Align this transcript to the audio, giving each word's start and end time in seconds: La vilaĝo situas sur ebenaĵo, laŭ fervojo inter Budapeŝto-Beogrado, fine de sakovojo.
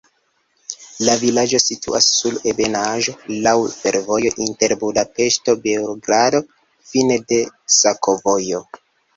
La 1.07 1.15
vilaĝo 1.23 1.59
situas 1.63 2.07
sur 2.19 2.39
ebenaĵo, 2.53 3.13
laŭ 3.49 3.53
fervojo 3.75 4.33
inter 4.47 4.75
Budapeŝto-Beogrado, 4.85 6.45
fine 6.95 7.23
de 7.35 7.41
sakovojo. 7.83 8.67